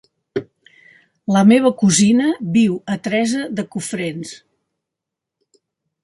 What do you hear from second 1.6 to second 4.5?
cosina viu a Teresa de Cofrents.